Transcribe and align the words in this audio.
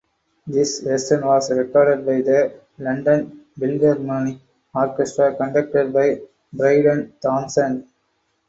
This 0.47 0.79
version 0.79 1.23
was 1.23 1.51
recorded 1.51 2.07
by 2.07 2.21
the 2.23 2.51
London 2.79 3.45
Philharmonic 3.55 4.39
Orchestra 4.73 5.35
conducted 5.35 5.93
by 5.93 6.19
Bryden 6.51 7.13
Thomson. 7.21 7.87